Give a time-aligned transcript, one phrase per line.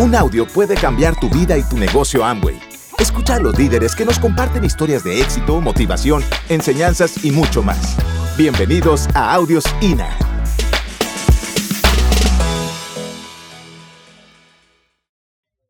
[0.00, 2.56] Un audio puede cambiar tu vida y tu negocio Amway.
[3.00, 7.96] Escucha a los líderes que nos comparten historias de éxito, motivación, enseñanzas y mucho más.
[8.36, 10.16] Bienvenidos a Audios INA.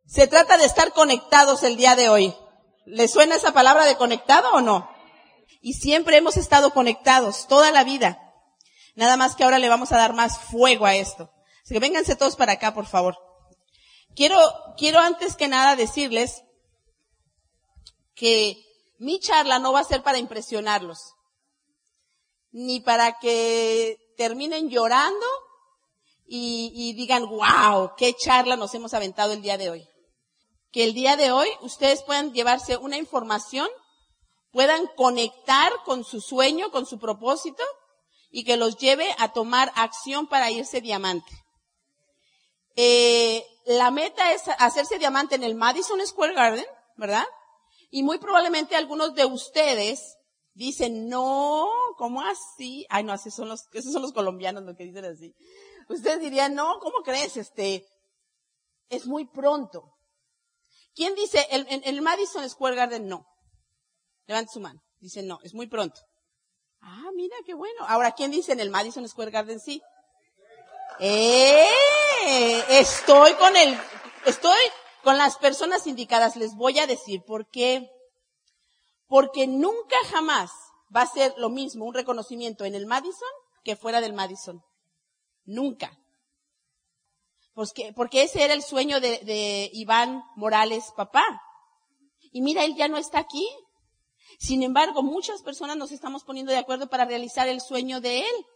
[0.04, 2.34] Se trata de estar conectados el día de hoy.
[2.84, 4.90] ¿Le suena esa palabra de conectado o no?
[5.62, 8.18] Y siempre hemos estado conectados, toda la vida.
[8.94, 11.30] Nada más que ahora le vamos a dar más fuego a esto.
[11.64, 13.27] Así que vénganse todos para acá, por favor.
[14.18, 14.36] Quiero,
[14.76, 16.42] quiero antes que nada decirles
[18.16, 18.60] que
[18.98, 20.98] mi charla no va a ser para impresionarlos,
[22.50, 25.24] ni para que terminen llorando
[26.26, 29.88] y, y digan, wow, qué charla nos hemos aventado el día de hoy.
[30.72, 33.68] Que el día de hoy ustedes puedan llevarse una información,
[34.50, 37.62] puedan conectar con su sueño, con su propósito,
[38.32, 41.30] y que los lleve a tomar acción para irse diamante.
[42.74, 46.64] Eh, la meta es hacerse diamante en el Madison Square Garden,
[46.96, 47.26] ¿verdad?
[47.90, 50.16] Y muy probablemente algunos de ustedes
[50.54, 52.86] dicen, no, ¿cómo así?
[52.88, 55.34] Ay, no, así son los, esos son los colombianos los que dicen así.
[55.90, 57.36] Ustedes dirían, no, ¿cómo crees?
[57.36, 57.86] Este,
[58.88, 59.92] es muy pronto.
[60.94, 63.26] ¿Quién dice, el, el Madison Square Garden no?
[64.26, 64.80] Levante su mano.
[64.98, 66.00] Dice, no, es muy pronto.
[66.80, 67.84] Ah, mira, qué bueno.
[67.86, 69.82] Ahora, ¿quién dice en el Madison Square Garden sí?
[71.00, 71.68] ¡Eh!
[72.28, 73.78] Estoy con el,
[74.26, 74.58] estoy
[75.02, 76.36] con las personas indicadas.
[76.36, 77.90] Les voy a decir por qué.
[79.06, 80.50] Porque nunca jamás
[80.94, 83.28] va a ser lo mismo un reconocimiento en el Madison
[83.64, 84.62] que fuera del Madison.
[85.44, 85.98] Nunca.
[87.54, 91.24] Porque, porque ese era el sueño de, de Iván Morales, papá.
[92.30, 93.48] Y mira, él ya no está aquí.
[94.38, 98.46] Sin embargo, muchas personas nos estamos poniendo de acuerdo para realizar el sueño de él.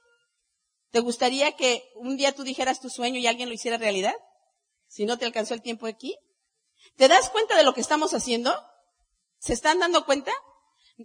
[0.92, 4.14] ¿Te gustaría que un día tú dijeras tu sueño y alguien lo hiciera realidad?
[4.86, 6.16] Si no te alcanzó el tiempo aquí.
[6.96, 8.54] ¿Te das cuenta de lo que estamos haciendo?
[9.38, 10.32] ¿Se están dando cuenta?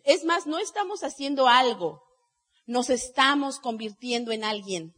[0.04, 2.04] Es más, no estamos haciendo algo.
[2.66, 4.94] Nos estamos convirtiendo en alguien.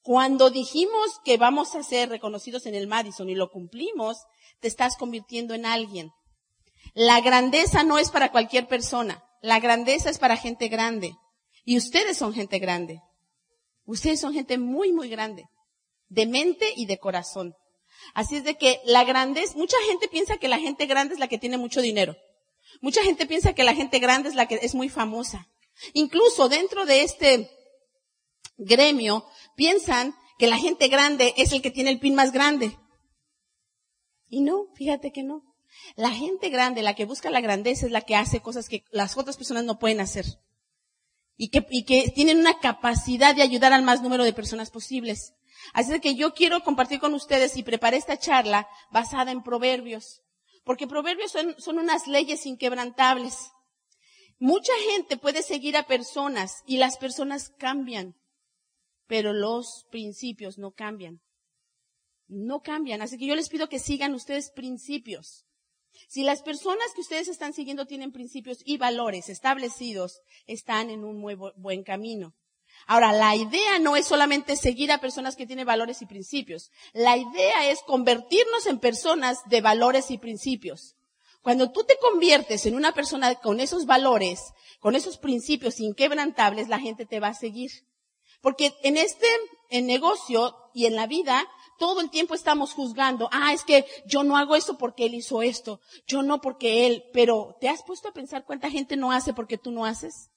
[0.00, 4.16] Cuando dijimos que vamos a ser reconocidos en el Madison y lo cumplimos,
[4.60, 6.12] te estás convirtiendo en alguien.
[6.94, 9.24] La grandeza no es para cualquier persona.
[9.40, 11.16] La grandeza es para gente grande.
[11.64, 13.00] Y ustedes son gente grande.
[13.84, 15.44] Ustedes son gente muy, muy grande.
[16.08, 17.54] De mente y de corazón.
[18.14, 21.28] Así es de que la grandeza, mucha gente piensa que la gente grande es la
[21.28, 22.16] que tiene mucho dinero.
[22.80, 25.48] Mucha gente piensa que la gente grande es la que es muy famosa.
[25.92, 27.50] Incluso dentro de este
[28.56, 29.24] gremio
[29.56, 32.76] piensan que la gente grande es el que tiene el pin más grande.
[34.28, 35.42] Y no, fíjate que no.
[35.96, 39.16] La gente grande, la que busca la grandeza, es la que hace cosas que las
[39.16, 40.24] otras personas no pueden hacer.
[41.36, 45.32] Y que, y que tienen una capacidad de ayudar al más número de personas posibles.
[45.72, 50.20] Así que yo quiero compartir con ustedes y preparé esta charla basada en proverbios.
[50.64, 53.50] Porque proverbios son, son unas leyes inquebrantables.
[54.38, 58.16] Mucha gente puede seguir a personas y las personas cambian,
[59.06, 61.20] pero los principios no cambian.
[62.26, 63.02] No cambian.
[63.02, 65.46] Así que yo les pido que sigan ustedes principios.
[66.08, 71.18] Si las personas que ustedes están siguiendo tienen principios y valores establecidos, están en un
[71.18, 72.34] muy buen camino.
[72.86, 76.70] Ahora, la idea no es solamente seguir a personas que tienen valores y principios.
[76.92, 80.96] La idea es convertirnos en personas de valores y principios.
[81.42, 84.40] Cuando tú te conviertes en una persona con esos valores,
[84.80, 87.70] con esos principios inquebrantables, la gente te va a seguir.
[88.40, 89.26] Porque en este
[89.70, 91.48] en negocio y en la vida,
[91.78, 95.42] todo el tiempo estamos juzgando, ah, es que yo no hago esto porque él hizo
[95.42, 99.32] esto, yo no porque él, pero ¿te has puesto a pensar cuánta gente no hace
[99.32, 100.30] porque tú no haces?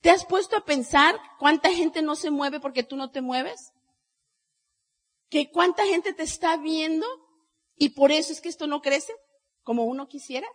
[0.00, 3.72] ¿Te has puesto a pensar cuánta gente no se mueve porque tú no te mueves?
[5.28, 7.06] ¿Que cuánta gente te está viendo
[7.76, 9.12] y por eso es que esto no crece
[9.62, 10.48] como uno quisiera?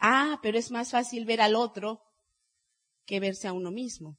[0.00, 2.02] Ah, pero es más fácil ver al otro
[3.06, 4.18] que verse a uno mismo.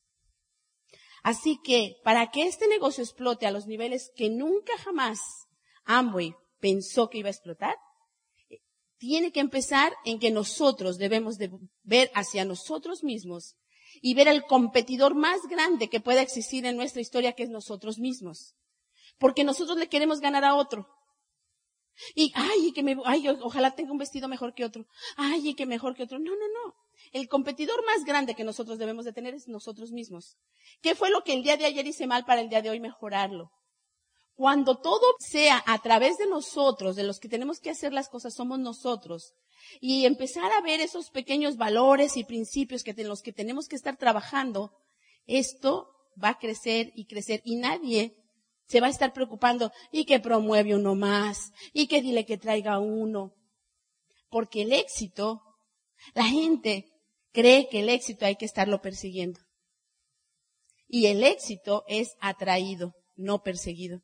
[1.22, 5.20] Así que para que este negocio explote a los niveles que nunca jamás
[5.86, 7.76] Amway pensó que iba a explotar,
[8.98, 11.52] tiene que empezar en que nosotros debemos de
[11.84, 13.56] ver hacia nosotros mismos
[14.02, 17.98] y ver el competidor más grande que pueda existir en nuestra historia, que es nosotros
[17.98, 18.56] mismos.
[19.18, 20.88] Porque nosotros le queremos ganar a otro.
[22.16, 24.86] Y, ay, que me, ay, ojalá tenga un vestido mejor que otro.
[25.18, 26.20] Ay, que mejor que otro.
[26.20, 26.76] No, no, no.
[27.12, 30.38] El competidor más grande que nosotros debemos de tener es nosotros mismos.
[30.82, 32.80] ¿Qué fue lo que el día de ayer hice mal para el día de hoy
[32.80, 33.52] mejorarlo?
[34.36, 38.34] Cuando todo sea a través de nosotros, de los que tenemos que hacer las cosas,
[38.34, 39.34] somos nosotros.
[39.80, 43.76] Y empezar a ver esos pequeños valores y principios que en los que tenemos que
[43.76, 44.72] estar trabajando,
[45.28, 45.90] esto
[46.22, 47.42] va a crecer y crecer.
[47.46, 48.18] Y nadie
[48.66, 52.80] Se va a estar preocupando y que promueve uno más y que dile que traiga
[52.80, 53.34] uno.
[54.30, 55.42] Porque el éxito,
[56.14, 56.91] la gente
[57.32, 59.40] cree que el éxito hay que estarlo persiguiendo.
[60.88, 64.02] Y el éxito es atraído, no perseguido.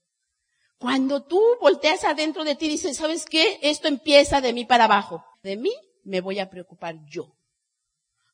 [0.78, 3.60] Cuando tú volteas adentro de ti y dices, ¿sabes qué?
[3.62, 5.24] Esto empieza de mí para abajo.
[5.44, 5.72] De mí
[6.04, 7.36] me voy a preocupar yo.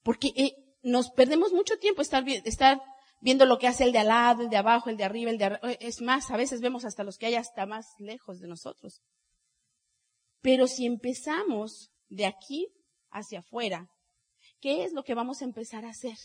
[0.04, 2.82] Porque eh, nos perdemos mucho tiempo estar, estar
[3.22, 5.38] viendo lo que hace el de al lado, el de abajo, el de arriba, el
[5.38, 5.72] de arriba.
[5.72, 9.02] Eh, es más, a veces vemos hasta los que hay hasta más lejos de nosotros.
[10.42, 12.68] Pero si empezamos de aquí
[13.10, 13.90] hacia afuera,
[14.64, 16.18] ¿qué es lo que vamos a empezar a hacer?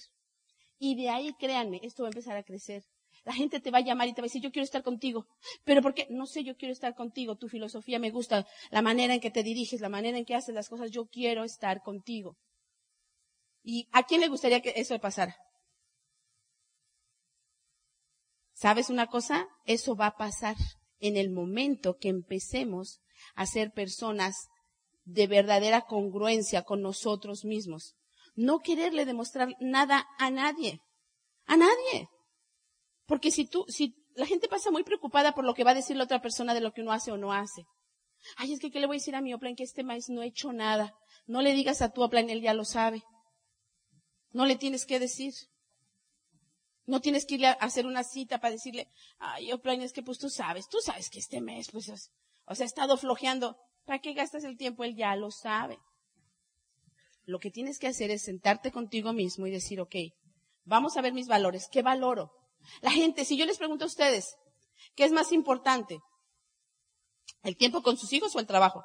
[0.79, 2.85] Y de ahí, créanme, esto va a empezar a crecer.
[3.25, 5.27] La gente te va a llamar y te va a decir, yo quiero estar contigo.
[5.65, 6.07] Pero ¿por qué?
[6.09, 7.37] No sé, yo quiero estar contigo.
[7.37, 10.55] Tu filosofía me gusta, la manera en que te diriges, la manera en que haces
[10.55, 12.37] las cosas, yo quiero estar contigo.
[13.65, 15.37] ¿Y a quién le gustaría que eso pasara?
[18.53, 19.49] ¿Sabes una cosa?
[19.65, 20.55] Eso va a pasar
[21.01, 23.01] en el momento que empecemos
[23.35, 24.47] a ser personas
[25.05, 27.97] de verdadera congruencia con nosotros mismos.
[28.39, 30.81] No quererle demostrar nada a nadie.
[31.47, 32.09] A nadie.
[33.05, 35.97] Porque si tú, si la gente pasa muy preocupada por lo que va a decir
[35.97, 37.65] la otra persona de lo que uno hace o no hace.
[38.37, 40.21] Ay, es que ¿qué le voy a decir a mi Oplan que este maíz no
[40.21, 40.95] ha hecho nada?
[41.27, 43.03] No le digas a tu Oplan, él ya lo sabe.
[44.31, 45.35] No le tienes que decir.
[46.87, 48.89] No tienes que irle a hacer una cita para decirle,
[49.19, 52.65] ay, Oplan, es que pues tú sabes, tú sabes que este mes, pues, o sea,
[52.65, 53.57] ha estado flojeando.
[53.85, 54.85] ¿Para qué gastas el tiempo?
[54.85, 55.81] Él ya lo sabe.
[57.29, 59.95] Lo que tienes que hacer es sentarte contigo mismo y decir, ok,
[60.65, 61.69] vamos a ver mis valores.
[61.71, 62.33] ¿Qué valoro?
[62.81, 64.35] La gente, si yo les pregunto a ustedes,
[64.95, 66.01] ¿qué es más importante?
[67.43, 68.83] ¿El tiempo con sus hijos o el trabajo?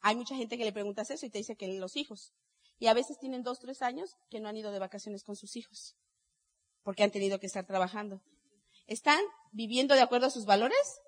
[0.00, 2.32] Hay mucha gente que le preguntas eso y te dice que los hijos.
[2.80, 5.54] Y a veces tienen dos, tres años que no han ido de vacaciones con sus
[5.54, 5.94] hijos.
[6.82, 8.20] Porque han tenido que estar trabajando.
[8.88, 9.20] ¿Están
[9.52, 11.00] viviendo de acuerdo a sus valores?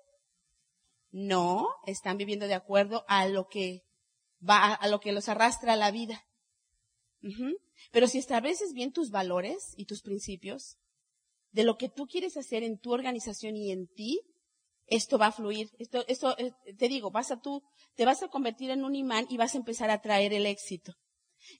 [1.13, 3.83] No, están viviendo de acuerdo a lo que
[4.41, 6.25] va, a lo que los arrastra a la vida.
[7.91, 10.77] Pero si estableces bien tus valores y tus principios,
[11.51, 14.21] de lo que tú quieres hacer en tu organización y en ti,
[14.87, 15.69] esto va a fluir.
[15.77, 17.61] Esto, esto, eh, te digo, vas a tú,
[17.95, 20.93] te vas a convertir en un imán y vas a empezar a traer el éxito.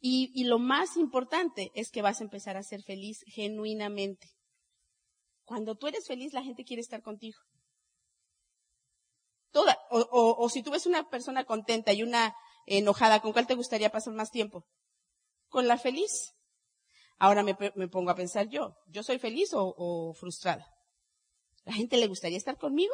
[0.02, 4.30] Y, y lo más importante es que vas a empezar a ser feliz genuinamente.
[5.46, 7.38] Cuando tú eres feliz, la gente quiere estar contigo.
[9.54, 12.36] Toda, o, o, o si tú ves una persona contenta y una
[12.66, 14.66] enojada, ¿con cuál te gustaría pasar más tiempo?
[15.54, 16.34] con la feliz.
[17.20, 17.54] Ahora me,
[17.88, 20.66] pongo a pensar yo, ¿yo soy feliz o, frustrada?
[21.64, 22.94] ¿La gente le gustaría estar conmigo?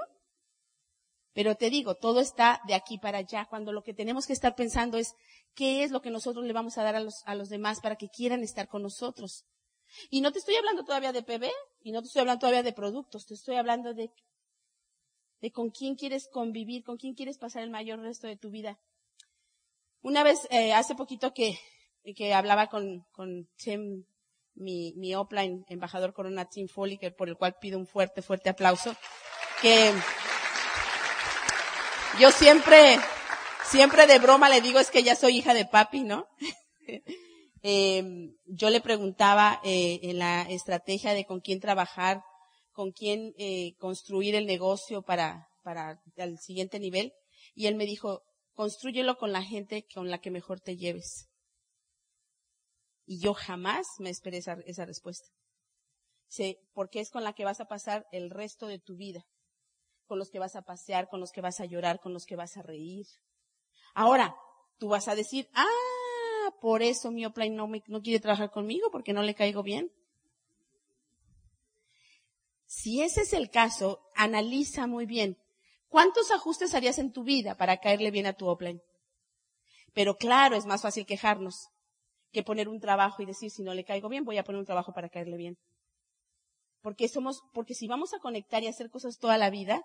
[1.33, 4.55] Pero te digo, todo está de aquí para allá, cuando lo que tenemos que estar
[4.55, 5.15] pensando es
[5.55, 7.95] qué es lo que nosotros le vamos a dar a los, a los demás para
[7.95, 9.45] que quieran estar con nosotros.
[10.09, 11.49] Y no te estoy hablando todavía de PB,
[11.81, 14.11] y no te estoy hablando todavía de productos, te estoy hablando de,
[15.41, 18.79] de con quién quieres convivir, con quién quieres pasar el mayor resto de tu vida.
[20.01, 21.57] Una vez, eh, hace poquito que
[22.15, 24.05] que hablaba con, con Tim,
[24.55, 28.95] mi, mi offline embajador Corona Tim Foley, por el cual pido un fuerte, fuerte aplauso,
[29.61, 29.91] que
[32.19, 32.97] yo siempre,
[33.65, 36.27] siempre de broma le digo es que ya soy hija de papi, ¿no?
[37.63, 38.03] eh,
[38.45, 42.23] yo le preguntaba eh, en la estrategia de con quién trabajar,
[42.79, 47.11] con quién eh, construir el negocio para, para el siguiente nivel,
[47.53, 51.27] y él me dijo, construyelo con la gente con la que mejor te lleves.
[53.05, 55.27] Y yo jamás me esperé esa, esa respuesta.
[56.29, 59.25] Sé, porque es con la que vas a pasar el resto de tu vida.
[60.05, 62.37] Con los que vas a pasear, con los que vas a llorar, con los que
[62.37, 63.07] vas a reír.
[63.93, 64.37] Ahora,
[64.77, 69.11] tú vas a decir, ah, por eso mi no, me, no quiere trabajar conmigo porque
[69.11, 69.91] no le caigo bien.
[72.81, 75.37] Si ese es el caso, analiza muy bien.
[75.89, 78.81] ¿Cuántos ajustes harías en tu vida para caerle bien a tu Opline?
[79.93, 81.67] Pero claro, es más fácil quejarnos
[82.31, 84.65] que poner un trabajo y decir, si no le caigo bien, voy a poner un
[84.65, 85.57] trabajo para caerle bien.
[86.79, 89.83] Porque somos, porque si vamos a conectar y hacer cosas toda la vida,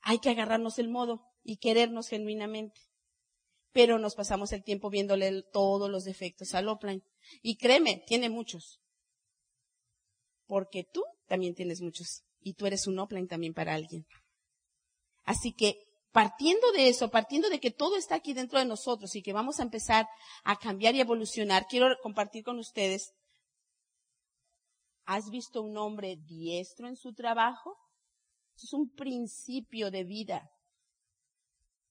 [0.00, 2.80] hay que agarrarnos el modo y querernos genuinamente.
[3.72, 7.02] Pero nos pasamos el tiempo viéndole todos los defectos al offline.
[7.42, 8.80] Y créeme, tiene muchos.
[10.46, 12.22] Porque tú también tienes muchos.
[12.40, 14.04] Y tú eres un offline también para alguien.
[15.24, 15.74] Así que
[16.12, 19.58] partiendo de eso, partiendo de que todo está aquí dentro de nosotros y que vamos
[19.58, 20.06] a empezar
[20.44, 23.12] a cambiar y evolucionar, quiero compartir con ustedes,
[25.04, 27.76] ¿has visto un hombre diestro en su trabajo?
[28.64, 30.50] es un principio de vida.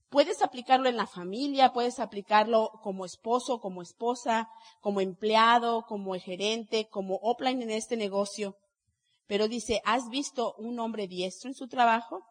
[0.09, 4.47] Puedes aplicarlo en la familia, puedes aplicarlo como esposo, como esposa,
[4.81, 8.55] como empleado, como gerente, como offline en este negocio.
[9.27, 12.23] Pero dice, ¿has visto un hombre diestro en su trabajo?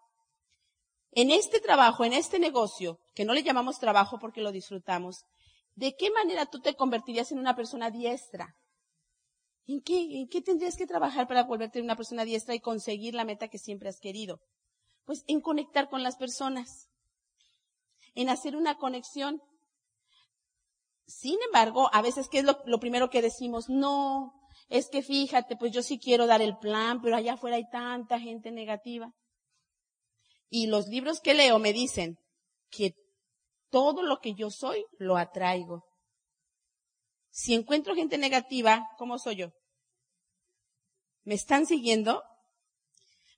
[1.10, 5.24] En este trabajo, en este negocio, que no le llamamos trabajo porque lo disfrutamos,
[5.74, 8.56] ¿de qué manera tú te convertirías en una persona diestra?
[9.66, 13.24] ¿En qué, ¿En qué tendrías que trabajar para volverte una persona diestra y conseguir la
[13.24, 14.40] meta que siempre has querido?
[15.04, 16.88] Pues en conectar con las personas,
[18.14, 19.40] en hacer una conexión.
[21.06, 23.68] Sin embargo, a veces, ¿qué es lo, lo primero que decimos?
[23.68, 24.32] No,
[24.68, 28.18] es que fíjate, pues yo sí quiero dar el plan, pero allá afuera hay tanta
[28.18, 29.12] gente negativa.
[30.48, 32.16] Y los libros que leo me dicen
[32.70, 32.94] que
[33.70, 35.84] todo lo que yo soy lo atraigo.
[37.30, 39.48] Si encuentro gente negativa, ¿cómo soy yo?
[41.24, 42.22] ¿Me están siguiendo?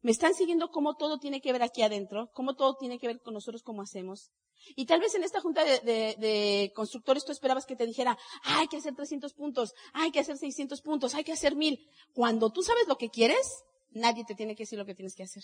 [0.06, 2.30] ¿Me están siguiendo cómo todo tiene que ver aquí adentro?
[2.32, 4.30] ¿Cómo todo tiene que ver con nosotros, cómo hacemos?
[4.76, 8.76] Y tal vez en esta junta de, constructores tú esperabas que te dijera, hay que
[8.76, 11.84] hacer 300 puntos, hay que hacer 600 puntos, hay que hacer 1000.
[12.12, 15.24] Cuando tú sabes lo que quieres, nadie te tiene que decir lo que tienes que
[15.24, 15.42] hacer.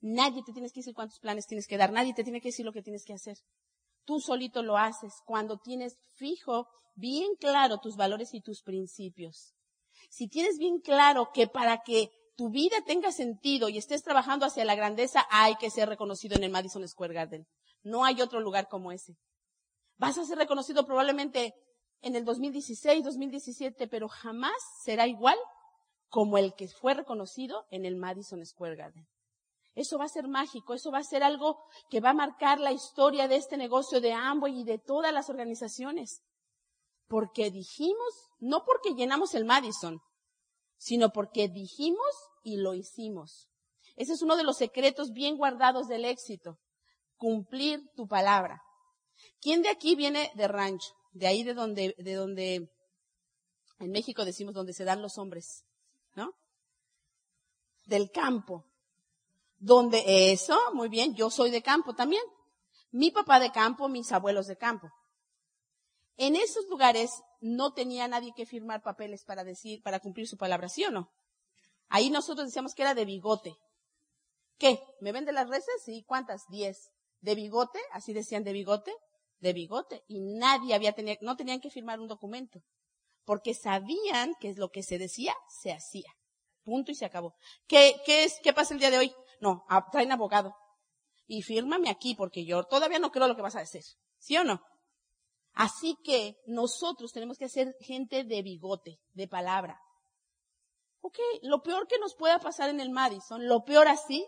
[0.00, 2.64] Nadie te tiene que decir cuántos planes tienes que dar, nadie te tiene que decir
[2.64, 3.38] lo que tienes que hacer.
[4.04, 9.52] Tú solito lo haces cuando tienes fijo, bien claro tus valores y tus principios.
[10.10, 14.64] Si tienes bien claro que para que tu vida tenga sentido y estés trabajando hacia
[14.64, 17.46] la grandeza, hay que ser reconocido en el Madison Square Garden.
[17.82, 19.16] No hay otro lugar como ese.
[19.96, 21.54] Vas a ser reconocido probablemente
[22.00, 25.36] en el 2016, 2017, pero jamás será igual
[26.08, 29.06] como el que fue reconocido en el Madison Square Garden.
[29.74, 32.72] Eso va a ser mágico, eso va a ser algo que va a marcar la
[32.72, 36.22] historia de este negocio de Amway y de todas las organizaciones.
[37.08, 40.00] Porque dijimos, no porque llenamos el Madison,
[40.82, 42.00] sino porque dijimos
[42.42, 43.48] y lo hicimos.
[43.94, 46.58] Ese es uno de los secretos bien guardados del éxito
[47.16, 48.60] cumplir tu palabra.
[49.40, 50.92] ¿Quién de aquí viene de rancho?
[51.12, 52.68] De ahí de donde, de donde,
[53.78, 55.64] en México decimos donde se dan los hombres,
[56.16, 56.34] ¿no?
[57.84, 58.64] Del campo.
[59.58, 62.24] Donde eso, muy bien, yo soy de campo también.
[62.90, 64.90] Mi papá de campo, mis abuelos de campo.
[66.16, 70.70] En esos lugares no tenía nadie que firmar papeles para decir, para cumplir su palabra,
[70.70, 71.12] ¿sí o no?
[71.88, 73.54] Ahí nosotros decíamos que era de bigote.
[74.56, 74.80] ¿Qué?
[75.00, 75.82] ¿Me vende las reses?
[75.84, 76.46] Sí, ¿cuántas?
[76.48, 78.92] Diez de bigote, así decían de bigote,
[79.38, 82.60] de bigote, y nadie había tenido, no tenían que firmar un documento,
[83.24, 86.12] porque sabían que lo que se decía, se hacía.
[86.64, 87.34] Punto y se acabó.
[87.66, 89.14] ¿Qué, qué es, qué pasa el día de hoy?
[89.40, 90.54] No, traen abogado.
[91.26, 93.82] Y fírmame aquí, porque yo todavía no creo lo que vas a decir.
[94.18, 94.60] ¿Sí o no?
[95.54, 99.78] Así que nosotros tenemos que ser gente de bigote, de palabra.
[101.00, 104.26] Ok, lo peor que nos pueda pasar en el Madison, lo peor así,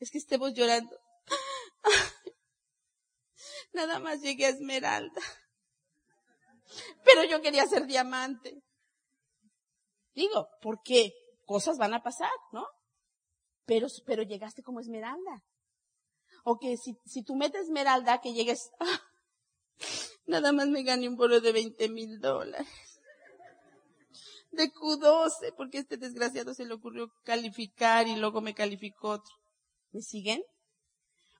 [0.00, 0.98] es que estemos llorando.
[3.72, 5.20] Nada más llegué a Esmeralda.
[7.04, 8.62] Pero yo quería ser diamante.
[10.14, 11.12] Digo, porque
[11.44, 12.66] cosas van a pasar, ¿no?
[13.66, 15.44] Pero, pero llegaste como Esmeralda.
[16.44, 19.00] O que si, si tú metes Esmeralda, que llegues, ah,
[20.26, 22.68] nada más me gané un bolo de 20 mil dólares.
[24.50, 29.34] De Q12, porque este desgraciado se le ocurrió calificar y luego me calificó otro.
[29.90, 30.42] ¿Me siguen?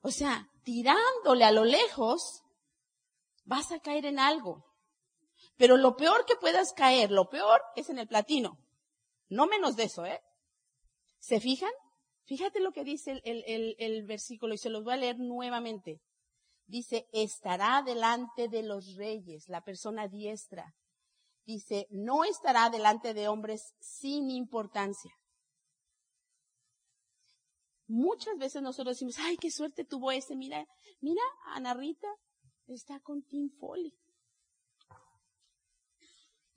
[0.01, 2.41] O sea, tirándole a lo lejos,
[3.45, 4.65] vas a caer en algo.
[5.57, 8.57] Pero lo peor que puedas caer, lo peor es en el platino.
[9.29, 10.21] No menos de eso, ¿eh?
[11.19, 11.71] ¿Se fijan?
[12.25, 16.01] Fíjate lo que dice el, el, versículo y se los voy a leer nuevamente.
[16.67, 20.75] Dice, estará delante de los reyes, la persona diestra.
[21.45, 25.11] Dice, no estará delante de hombres sin importancia.
[27.87, 30.65] Muchas veces nosotros decimos, ay, qué suerte tuvo ese, mira,
[31.01, 31.21] mira,
[31.53, 32.07] Ana Rita
[32.65, 33.93] está con Tim Foley.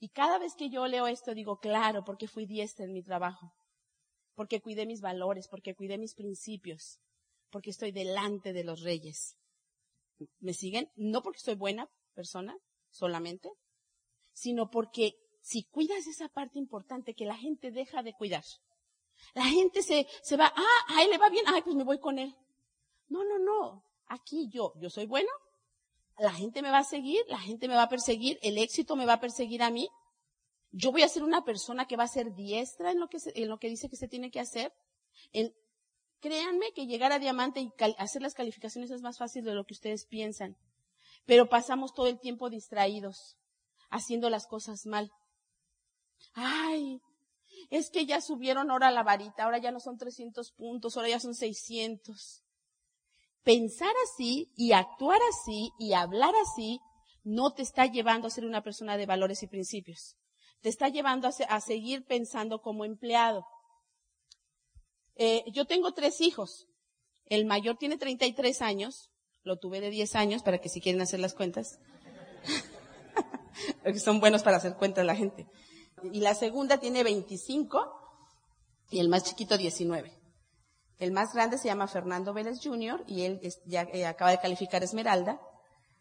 [0.01, 3.53] Y cada vez que yo leo esto digo, claro, porque fui diestra en mi trabajo,
[4.35, 6.99] porque cuidé mis valores, porque cuidé mis principios,
[7.51, 9.37] porque estoy delante de los reyes.
[10.41, 10.91] ¿Me siguen?
[10.97, 12.57] No porque soy buena persona
[12.91, 13.51] solamente,
[14.33, 18.45] sino porque si cuidas esa parte importante que la gente deja de cuidar,
[19.35, 21.99] la gente se, se va, ah, a él le va bien, ay, pues me voy
[21.99, 22.35] con él.
[23.09, 23.85] No, no, no.
[24.07, 25.31] Aquí yo, yo soy bueno,
[26.19, 29.07] la gente me va a seguir, la gente me va a perseguir, el éxito me
[29.07, 29.89] va a perseguir a mí.
[30.71, 33.49] Yo voy a ser una persona que va a ser diestra en lo que, en
[33.49, 34.73] lo que dice que se tiene que hacer.
[36.21, 39.75] Créanme que llegar a diamante y hacer las calificaciones es más fácil de lo que
[39.75, 40.57] ustedes piensan.
[41.27, 43.37] Pero pasamos todo el tiempo distraídos,
[43.91, 45.11] haciendo las cosas mal.
[46.35, 47.01] Ay,
[47.71, 51.21] es que ya subieron ahora la varita, ahora ya no son 300 puntos, ahora ya
[51.21, 52.43] son 600.
[53.43, 56.81] Pensar así y actuar así y hablar así
[57.25, 60.17] no te está llevando a ser una persona de valores y principios.
[60.61, 63.47] Te está llevando a, seguir pensando como empleado.
[65.19, 66.67] Eh, yo tengo tres hijos.
[67.27, 69.11] El mayor tiene 33 años,
[69.43, 71.79] lo tuve de 10 años para que si quieren hacer las cuentas.
[73.83, 75.47] Porque son buenos para hacer cuentas la gente.
[76.13, 77.99] Y la segunda tiene 25
[78.91, 80.13] y el más chiquito 19.
[80.99, 83.05] El más grande se llama Fernando Vélez Jr.
[83.07, 85.41] y él ya eh, acaba de calificar Esmeralda.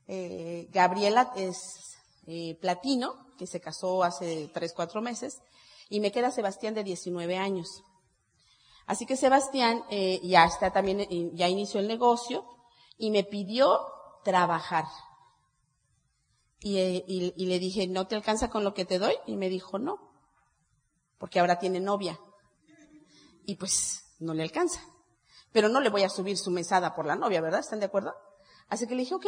[0.07, 1.57] Eh, Gabriela es
[2.25, 5.39] eh, Platino, que se casó hace 3, 4 meses.
[5.89, 7.83] Y me queda Sebastián de 19 años.
[8.87, 9.83] Así que Sebastián
[10.23, 12.45] ya está también, ya inició el negocio
[12.97, 13.81] y me pidió
[14.23, 14.85] trabajar.
[16.59, 19.13] Y, y, le dije, ¿no te alcanza con lo que te doy?
[19.27, 19.99] Y me dijo, no,
[21.17, 22.17] porque ahora tiene novia.
[23.45, 24.81] Y pues no le alcanza.
[25.51, 27.59] Pero no le voy a subir su mesada por la novia, ¿verdad?
[27.59, 28.15] ¿Están de acuerdo?
[28.69, 29.25] Así que le dije, ok,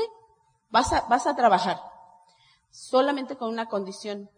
[0.70, 1.80] vas a, vas a trabajar.
[2.72, 4.30] Solamente con una condición.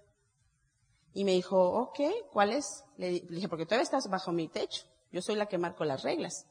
[1.14, 2.00] Y me dijo, ok,
[2.32, 2.84] ¿cuál es?
[2.98, 4.91] Le dije, porque todavía estás bajo mi techo.
[5.12, 6.46] Yo soy la que marco las reglas.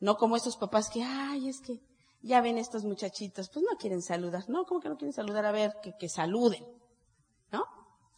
[0.00, 1.80] No como esos papás que, ay, es que
[2.20, 4.44] ya ven estos muchachitos, pues no quieren saludar.
[4.48, 5.46] No, ¿cómo que no quieren saludar?
[5.46, 6.66] A ver, que, que saluden.
[7.52, 7.64] ¿No?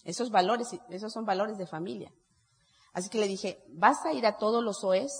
[0.04, 2.12] Esos valores, esos son valores de familia.
[2.92, 5.12] Así que le dije, vas a ir a todos los OES,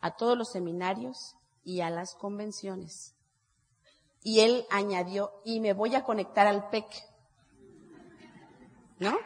[0.00, 3.14] a todos los seminarios y a las convenciones.
[4.22, 6.86] Y él añadió, y me voy a conectar al PEC.
[8.98, 9.16] ¿No?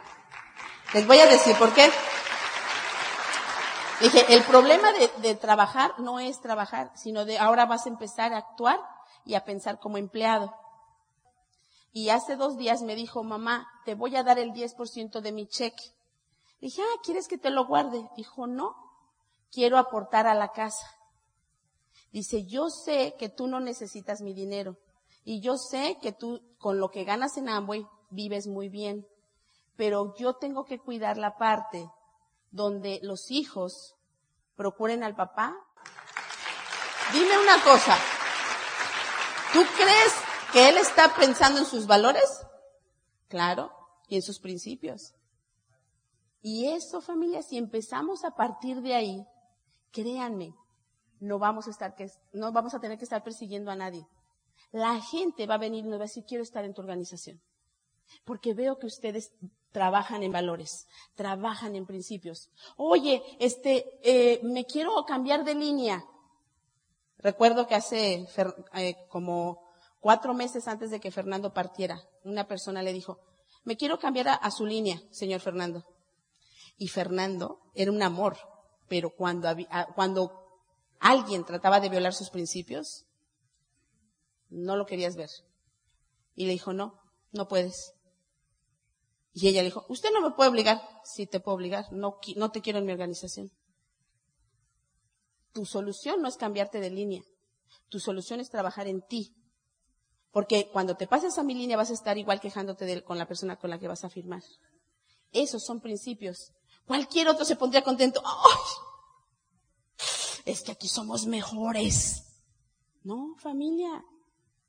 [0.95, 1.91] Les voy a decir por qué.
[4.03, 4.89] Dije, el problema
[5.21, 8.81] de, trabajar no es trabajar, sino de ahora vas a empezar a actuar
[9.25, 10.53] y a pensar como empleado.
[11.93, 15.47] Y hace dos días me dijo, mamá, te voy a dar el 10% de mi
[15.47, 15.85] cheque.
[16.61, 18.09] Dije, ah, ¿quieres que te lo guarde?
[18.17, 18.75] Dijo, no,
[19.53, 20.87] quiero aportar a la casa.
[22.11, 24.77] Dice, yo sé que tú no necesitas mi dinero
[25.25, 29.07] y yo sé que tú con lo que ganas en Amway vives muy bien,
[29.77, 31.89] pero yo tengo que cuidar la parte
[32.53, 33.97] donde los hijos
[34.55, 35.57] procuren al papá.
[37.13, 37.99] Dime una cosa,
[39.53, 40.13] ¿tú crees
[40.53, 42.47] que él está pensando en sus valores?
[43.29, 43.73] Claro,
[44.09, 45.15] y en sus principios.
[46.43, 49.27] Y eso, familia, si empezamos a partir de ahí,
[49.91, 50.55] créanme,
[51.21, 54.07] no vamos a estar que, no vamos a tener que estar persiguiendo a nadie.
[54.71, 57.41] La gente va a venir y nos va a decir, quiero estar en tu organización.
[58.25, 59.33] Porque veo que ustedes
[59.73, 62.51] trabajan en valores, trabajan en principios.
[62.77, 66.05] Oye, este, eh, me quiero cambiar de línea.
[67.19, 68.27] Recuerdo que hace
[68.75, 73.19] eh, como cuatro meses antes de que Fernando partiera, una persona le dijo,
[73.65, 75.85] me quiero cambiar a su línea, señor Fernando.
[76.77, 78.37] Y Fernando era un amor,
[78.89, 79.49] pero cuando,
[79.95, 80.43] cuando
[80.99, 83.07] alguien trataba de violar sus principios,
[84.51, 85.31] no lo querías ver.
[86.35, 87.01] Y le dijo, no,
[87.33, 87.95] no puedes.
[89.35, 90.83] Y ella le dijo, usted no me puede obligar.
[91.05, 91.91] Sí, te puedo obligar.
[91.93, 93.51] No, no te quiero en mi organización.
[95.53, 97.23] Tu solución no es cambiarte de línea.
[97.89, 99.35] Tu solución es trabajar en ti.
[100.31, 103.27] Porque cuando te pases a mi línea vas a estar igual quejándote de, con la
[103.27, 104.43] persona con la que vas a firmar.
[105.31, 106.53] Esos son principios.
[106.87, 108.23] Cualquier otro se pondría contento.
[108.25, 108.61] ¡Ay!
[110.45, 112.25] Es que aquí somos mejores.
[113.05, 114.05] No, familia.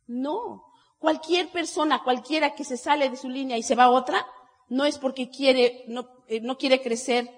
[0.07, 0.65] No.
[0.99, 4.25] Cualquier persona, cualquiera que se sale de su línea y se va a otra,
[4.69, 7.29] no es porque quiere, no, eh, quiere crecer,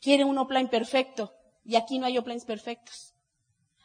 [0.00, 1.32] quiere un offline perfecto.
[1.64, 3.14] Y aquí no hay offlines perfectos.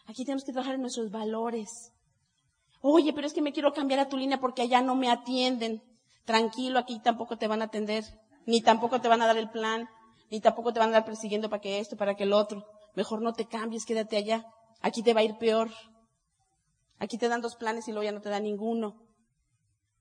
[0.05, 1.93] Aquí tenemos que trabajar en nuestros valores.
[2.81, 5.81] Oye, pero es que me quiero cambiar a tu línea porque allá no me atienden.
[6.25, 8.03] Tranquilo, aquí tampoco te van a atender,
[8.45, 9.89] ni tampoco te van a dar el plan
[10.29, 12.65] ni tampoco te van a andar persiguiendo para que esto, para que el otro.
[12.95, 14.45] Mejor no te cambies, quédate allá.
[14.81, 15.69] Aquí te va a ir peor.
[16.99, 19.01] Aquí te dan dos planes y luego ya no te dan ninguno.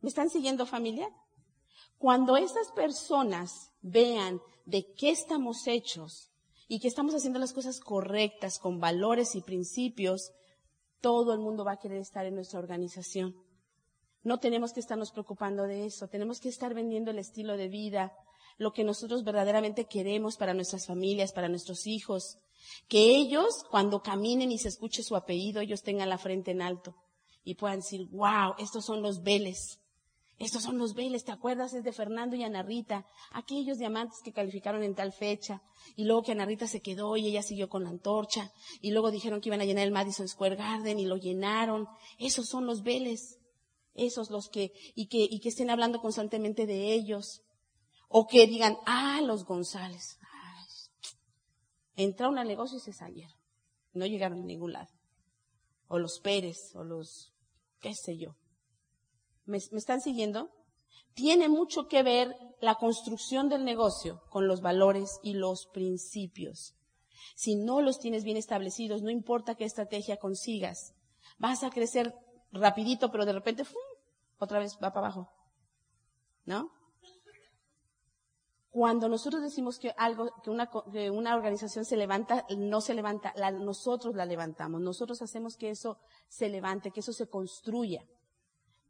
[0.00, 1.08] ¿Me están siguiendo familia?
[1.98, 6.30] Cuando esas personas vean de qué estamos hechos
[6.68, 10.30] y que estamos haciendo las cosas correctas, con valores y principios,
[11.00, 13.34] todo el mundo va a querer estar en nuestra organización.
[14.22, 18.12] No tenemos que estarnos preocupando de eso, tenemos que estar vendiendo el estilo de vida,
[18.58, 22.38] lo que nosotros verdaderamente queremos para nuestras familias, para nuestros hijos.
[22.88, 26.94] Que ellos, cuando caminen y se escuche su apellido, ellos tengan la frente en alto
[27.44, 29.78] y puedan decir, wow, estos son los Vélez.
[30.38, 31.74] Estos son los Vélez, ¿te acuerdas?
[31.74, 35.62] Es de Fernando y Ana Rita, aquellos diamantes que calificaron en tal fecha,
[35.96, 39.11] y luego que Ana Rita se quedó y ella siguió con la antorcha, y luego
[39.11, 41.88] dijeron que iban a llenar el Madison Square Garden y lo llenaron.
[42.18, 43.38] Esos son los Vélez.
[43.94, 47.42] Esos los que, y que, y que estén hablando constantemente de ellos.
[48.09, 50.18] O que digan, ah, los González.
[51.96, 53.37] entraron al negocio y se salieron.
[53.92, 54.92] No llegaron a ningún lado.
[55.88, 57.35] O los Pérez, o los,
[57.81, 58.37] qué sé yo.
[59.48, 60.50] ¿Me, ¿Me están siguiendo?
[61.14, 66.74] Tiene mucho que ver la construcción del negocio con los valores y los principios.
[67.34, 70.94] Si no los tienes bien establecidos, no importa qué estrategia consigas,
[71.38, 72.14] vas a crecer
[72.52, 73.80] rapidito, pero de repente, ¡fum!
[74.38, 75.32] otra vez va para abajo.
[76.44, 76.70] ¿No?
[78.70, 80.30] Cuando nosotros decimos que algo,
[80.92, 85.98] que una organización se levanta, no se levanta, nosotros la levantamos, nosotros hacemos que eso
[86.28, 88.06] se levante, que eso se construya.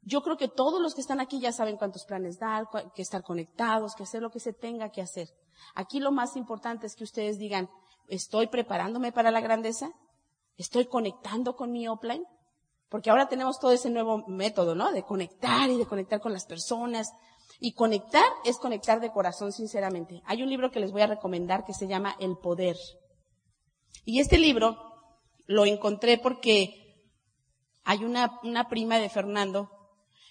[0.02, 3.22] Yo creo que todos los que están aquí ya saben cuántos planes dar, que estar
[3.22, 5.28] conectados, que hacer lo que se tenga que hacer.
[5.74, 7.68] Aquí lo más importante es que ustedes digan,
[8.08, 9.90] estoy preparándome para la grandeza,
[10.56, 12.24] estoy conectando con mi offline,
[12.88, 14.92] porque ahora tenemos todo ese nuevo método, ¿no?
[14.92, 17.12] De conectar y de conectar con las personas.
[17.60, 20.22] Y conectar es conectar de corazón, sinceramente.
[20.26, 22.76] Hay un libro que les voy a recomendar que se llama El Poder.
[24.04, 24.78] Y este libro
[25.46, 27.12] lo encontré porque
[27.84, 29.70] hay una, una prima de Fernando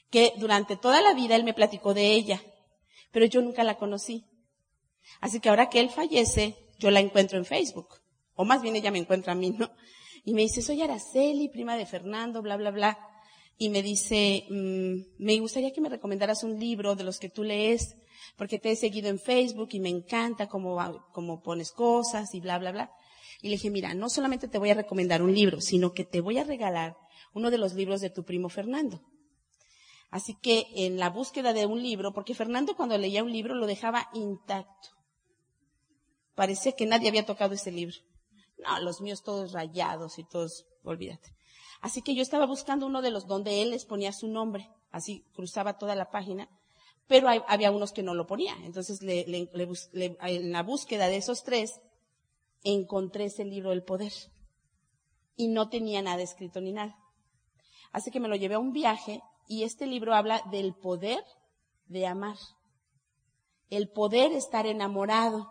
[0.10, 2.42] que durante toda la vida él me platicó de ella,
[3.12, 4.26] pero yo nunca la conocí.
[5.22, 7.88] Así que ahora que él fallece, yo la encuentro en Facebook.
[8.36, 9.72] O más bien ella me encuentra a mí, ¿no?
[10.24, 13.00] Y me dice, soy Araceli, prima de Fernando, bla, bla, bla.
[13.58, 17.44] Y me dice, mm, me gustaría que me recomendaras un libro de los que tú
[17.44, 17.96] lees,
[18.36, 20.78] porque te he seguido en Facebook y me encanta cómo,
[21.14, 22.92] cómo pones cosas y bla, bla, bla.
[23.42, 26.22] Y le dije, mira, no solamente te voy a recomendar un libro, sino que te
[26.22, 26.96] voy a regalar
[27.34, 29.02] uno de los libros de tu primo Fernando.
[30.10, 33.68] Así que en la búsqueda de un libro, porque Fernando cuando leía un libro lo
[33.68, 34.90] dejaba intacto.
[36.34, 37.96] Parecía que nadie había tocado ese libro.
[38.58, 41.36] No, los míos todos rayados y todos, olvídate.
[41.82, 44.70] Así que yo estaba buscando uno de los donde él les ponía su nombre.
[44.92, 46.50] Así cruzaba toda la página.
[47.08, 48.54] Pero había unos que no lo ponía.
[48.64, 51.80] Entonces, en la búsqueda de esos tres,
[52.64, 54.12] encontré ese libro del poder.
[55.36, 56.98] Y no tenía nada escrito ni nada.
[57.92, 61.24] Así que me lo llevé a un viaje y este libro habla del poder
[61.88, 62.38] de amar.
[63.70, 65.50] El poder estar enamorado,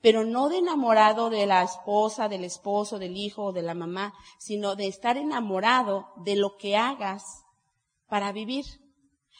[0.00, 4.14] pero no de enamorado de la esposa, del esposo, del hijo o de la mamá,
[4.38, 7.44] sino de estar enamorado de lo que hagas
[8.08, 8.64] para vivir.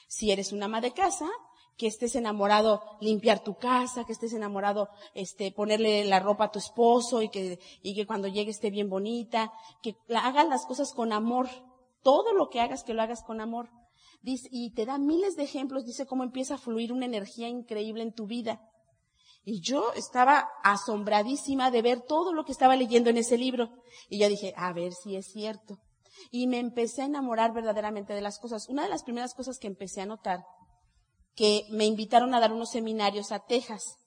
[0.09, 1.29] Si eres una ama de casa,
[1.77, 6.61] que estés enamorado limpiar tu casa, que estés enamorado este ponerle la ropa a tu
[6.61, 9.53] esposo y que y que cuando llegue esté bien bonita,
[9.83, 11.49] que hagas las cosas con amor.
[12.03, 13.71] Todo lo que hagas que lo hagas con amor
[14.25, 18.15] y te da miles de ejemplos, dice cómo empieza a fluir una energía increíble en
[18.15, 18.61] tu vida.
[19.45, 23.69] Y yo estaba asombradísima de ver todo lo que estaba leyendo en ese libro.
[24.09, 25.79] Y yo dije, a ver si es cierto.
[26.31, 28.69] Y me empecé a enamorar verdaderamente de las cosas.
[28.71, 30.45] Una de las primeras cosas que empecé a notar,
[31.35, 33.99] que me invitaron a dar unos seminarios a Texas.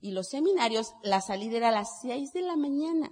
[0.00, 3.10] Y los seminarios, la salida era a las seis de la mañana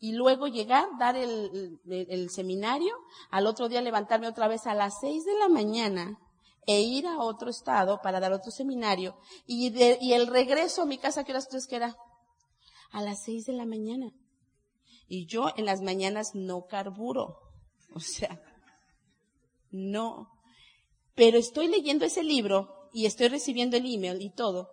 [0.00, 2.94] y luego llegar, dar el, el, seminario,
[3.30, 6.18] al otro día levantarme otra vez a las seis de la mañana
[6.66, 10.86] e ir a otro estado para dar otro seminario y, de, y el regreso a
[10.86, 11.96] mi casa, ¿qué horas crees que era?
[12.92, 14.12] A las seis de la mañana.
[15.08, 17.38] Y yo en las mañanas no carburo.
[17.94, 18.38] O sea,
[19.70, 20.28] no.
[21.14, 24.68] Pero estoy leyendo ese libro y estoy recibiendo el email y todo.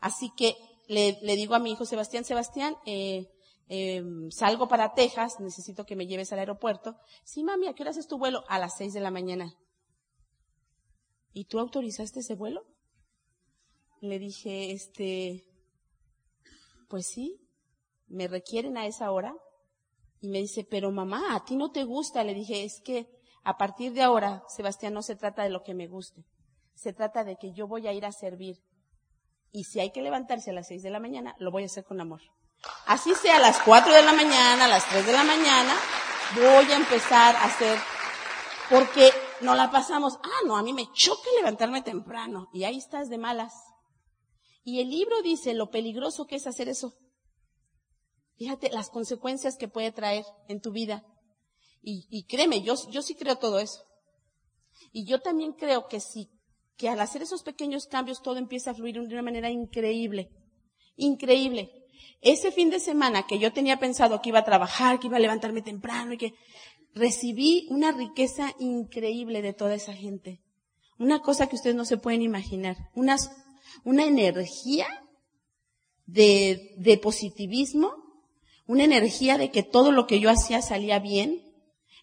[0.00, 0.54] Así que
[0.86, 3.26] le, le digo a mi hijo Sebastián, Sebastián, eh,
[3.68, 6.96] eh, salgo para Texas, necesito que me lleves al aeropuerto.
[7.24, 8.44] Sí, mami, ¿a qué hora es tu vuelo?
[8.48, 9.54] A las seis de la mañana.
[11.32, 12.64] ¿Y tú autorizaste ese vuelo?
[14.00, 15.44] Le dije, este,
[16.88, 17.40] pues sí,
[18.06, 19.34] me requieren a esa hora.
[20.20, 22.24] Y me dice, pero mamá, a ti no te gusta.
[22.24, 23.06] Le dije, es que
[23.42, 26.24] a partir de ahora, Sebastián, no se trata de lo que me guste.
[26.74, 28.56] Se trata de que yo voy a ir a servir.
[29.50, 31.84] Y si hay que levantarse a las seis de la mañana, lo voy a hacer
[31.84, 32.20] con amor.
[32.86, 35.74] Así sea a las 4 de la mañana, a las 3 de la mañana,
[36.34, 37.78] voy a empezar a hacer,
[38.70, 43.08] porque no la pasamos, ah, no, a mí me choca levantarme temprano, y ahí estás
[43.08, 43.52] de malas.
[44.64, 46.94] Y el libro dice lo peligroso que es hacer eso.
[48.36, 51.04] Fíjate las consecuencias que puede traer en tu vida.
[51.82, 53.84] Y, y créeme, yo, yo sí creo todo eso.
[54.92, 56.30] Y yo también creo que sí,
[56.76, 60.30] que al hacer esos pequeños cambios todo empieza a fluir de una manera increíble.
[60.96, 61.85] Increíble.
[62.20, 65.20] Ese fin de semana que yo tenía pensado que iba a trabajar, que iba a
[65.20, 66.34] levantarme temprano y que
[66.94, 70.40] recibí una riqueza increíble de toda esa gente.
[70.98, 72.76] Una cosa que ustedes no se pueden imaginar.
[72.94, 73.16] Una,
[73.84, 74.86] una energía
[76.06, 77.92] de, de positivismo,
[78.66, 81.42] una energía de que todo lo que yo hacía salía bien,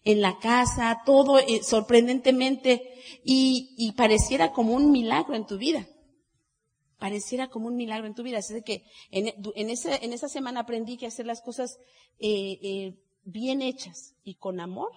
[0.04, 2.82] en la casa, todo eh, sorprendentemente,
[3.24, 5.86] y, y pareciera como un milagro en tu vida
[6.98, 8.38] pareciera como un milagro en tu vida.
[8.38, 11.78] Así que en, en, esa semana aprendí que hacer las cosas
[12.18, 14.90] eh, eh, bien hechas y con amor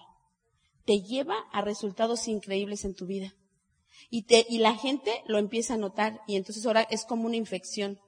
[0.84, 3.34] te lleva a resultados increíbles en tu vida.
[4.10, 4.24] Y,
[4.58, 8.00] la gente lo empieza a notar y entonces ahora es como una infección.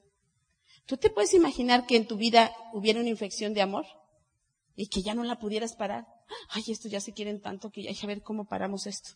[0.86, 3.84] ¿Tú te puedes imaginar que en tu vida hubiera una infección de amor?
[4.76, 6.06] Y que ya no la pudieras parar.
[6.48, 9.10] Ay, esto ya se quieren tanto que ya que ver cómo paramos esto.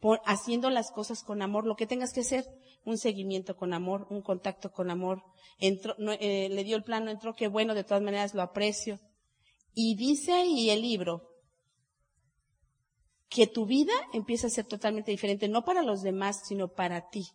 [0.00, 2.46] Por, haciendo las cosas con amor, lo que tengas que hacer,
[2.84, 5.22] un seguimiento con amor, un contacto con amor.
[5.58, 8.98] Entró, eh, le dio el plano, entró, qué bueno, de todas maneras lo aprecio.
[9.74, 11.30] Y dice ahí el libro
[13.28, 17.28] que tu vida empieza a ser totalmente diferente, no para los demás, sino para ti.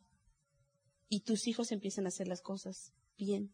[1.08, 3.54] Y tus hijos empiezan a hacer las cosas bien.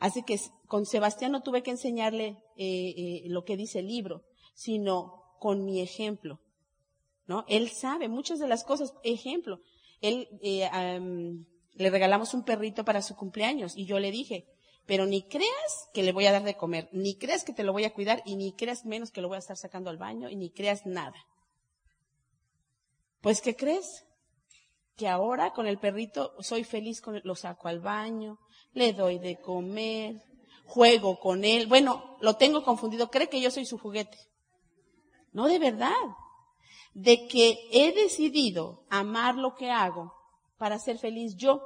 [0.00, 4.24] Así que con Sebastián no tuve que enseñarle eh, eh, lo que dice el libro,
[4.54, 6.40] sino con mi ejemplo.
[7.28, 7.44] ¿No?
[7.46, 8.92] Él sabe muchas de las cosas.
[9.04, 9.60] Ejemplo,
[10.00, 10.68] él eh,
[11.74, 14.46] le regalamos un perrito para su cumpleaños y yo le dije,
[14.86, 17.72] pero ni creas que le voy a dar de comer, ni creas que te lo
[17.72, 20.30] voy a cuidar y ni creas menos que lo voy a estar sacando al baño
[20.30, 21.26] y ni creas nada.
[23.20, 24.06] Pues, ¿qué crees?
[24.96, 28.38] Que ahora con el perrito soy feliz, con, lo saco al baño,
[28.72, 30.16] le doy de comer,
[30.64, 31.66] juego con él.
[31.66, 34.18] Bueno, lo tengo confundido, cree que yo soy su juguete.
[35.32, 35.92] No, de verdad.
[37.00, 40.12] De que he decidido amar lo que hago
[40.58, 41.62] para ser feliz yo.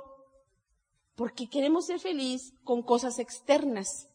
[1.14, 4.09] Porque queremos ser feliz con cosas externas.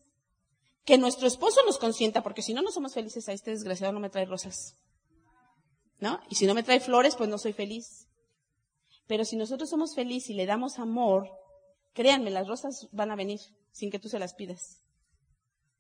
[0.86, 3.28] Que nuestro esposo nos consienta, porque si no, no somos felices.
[3.28, 4.76] A este desgraciado no me trae rosas.
[6.00, 6.20] ¿No?
[6.30, 8.08] Y si no me trae flores, pues no soy feliz.
[9.08, 11.30] Pero si nosotros somos felices y le damos amor,
[11.94, 13.40] créanme, las rosas van a venir
[13.72, 14.84] sin que tú se las pidas.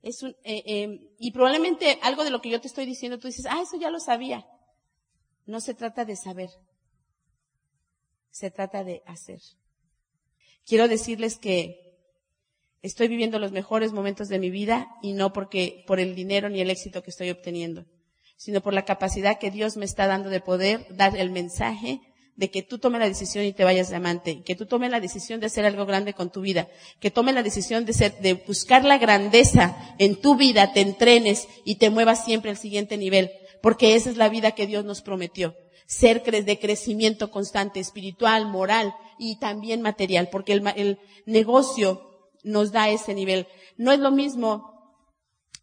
[0.01, 3.61] Eh, eh, y probablemente algo de lo que yo te estoy diciendo, tú dices, ah,
[3.61, 4.47] eso ya lo sabía.
[5.47, 6.51] No se trata de saber.
[8.29, 9.41] Se trata de hacer.
[10.65, 11.97] Quiero decirles que
[12.83, 16.61] estoy viviendo los mejores momentos de mi vida y no porque, por el dinero ni
[16.61, 17.85] el éxito que estoy obteniendo
[18.37, 21.99] sino por la capacidad que Dios me está dando de poder dar el mensaje
[22.35, 24.99] de que tú tomes la decisión y te vayas de amante, que tú tomes la
[24.99, 26.67] decisión de hacer algo grande con tu vida,
[26.99, 31.47] que tomes la decisión de ser, de buscar la grandeza en tu vida, te entrenes
[31.65, 33.31] y te muevas siempre al siguiente nivel,
[33.61, 35.55] porque esa es la vida que Dios nos prometió.
[35.85, 42.89] Ser de crecimiento constante, espiritual, moral y también material, porque el, el negocio nos da
[42.89, 43.47] ese nivel.
[43.77, 44.73] No es lo mismo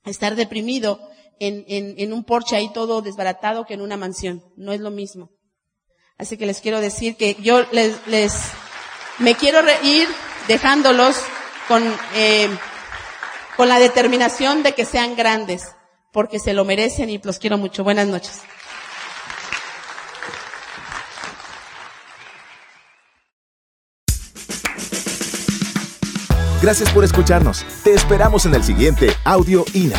[0.04, 1.00] estar deprimido
[1.40, 4.42] en, en, en un porche ahí todo desbaratado que en una mansión.
[4.56, 5.30] No es lo mismo.
[6.16, 8.32] Así que les quiero decir que yo les, les
[9.18, 10.08] me quiero ir
[10.48, 11.16] dejándolos
[11.68, 11.82] con,
[12.14, 12.48] eh,
[13.56, 15.73] con la determinación de que sean grandes,
[16.14, 17.82] porque se lo merecen y los quiero mucho.
[17.82, 18.40] Buenas noches.
[26.62, 27.66] Gracias por escucharnos.
[27.82, 29.98] Te esperamos en el siguiente Audio INA.